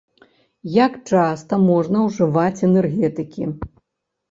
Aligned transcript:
Як 0.85 0.95
часта 1.11 1.53
можна 1.67 1.97
ўжываць 2.07 2.63
энергетыкі? 2.71 3.41